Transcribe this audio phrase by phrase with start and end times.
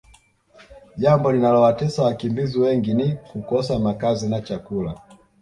[0.97, 5.01] jambo linalowatesa wakimbizi wengini kukosa makazi na chakula